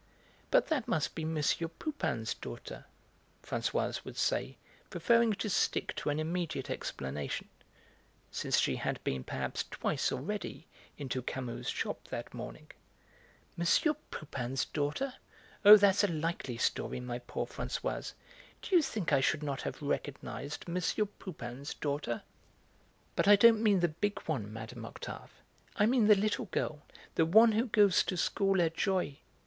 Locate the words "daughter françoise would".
2.33-4.17